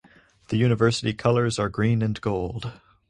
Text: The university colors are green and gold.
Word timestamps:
The 0.49 0.57
university 0.57 1.13
colors 1.13 1.59
are 1.59 1.69
green 1.69 2.01
and 2.01 2.19
gold. 2.19 2.71